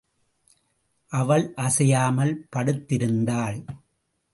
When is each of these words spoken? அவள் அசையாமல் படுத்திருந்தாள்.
அவள் 1.11 1.53
அசையாமல் 1.55 2.33
படுத்திருந்தாள். 2.55 3.59